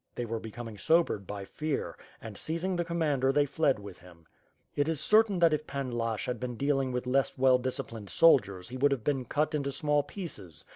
They 0.15 0.25
were 0.25 0.39
be 0.39 0.49
coming 0.49 0.79
sobered 0.79 1.27
by 1.27 1.45
fear, 1.45 1.95
and, 2.19 2.35
seizing 2.35 2.75
the 2.75 2.83
commander 2.83 3.31
they 3.31 3.45
fled 3.45 3.77
with 3.77 3.99
him. 3.99 4.25
It 4.75 4.89
is 4.89 4.99
certain 4.99 5.37
that 5.37 5.53
if 5.53 5.67
Pan 5.67 5.91
Lashch 5.91 6.25
had 6.25 6.39
been 6.39 6.55
dealing 6.57 6.91
with 6.91 7.05
less 7.05 7.37
well 7.37 7.59
disciplined 7.59 8.09
soldiers 8.09 8.69
he 8.69 8.77
would 8.77 8.91
have 8.93 9.03
been 9.03 9.25
cut 9.25 9.53
into 9.53 9.71
small 9.71 10.01
pieces. 10.01 10.65